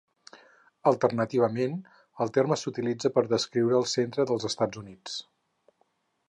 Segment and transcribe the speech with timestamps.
[0.91, 1.75] Alternativament,
[2.25, 5.21] el terme s'utilitza per descriure el centre dels Estats Units.